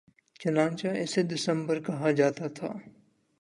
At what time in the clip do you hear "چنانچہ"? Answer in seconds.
0.39-0.87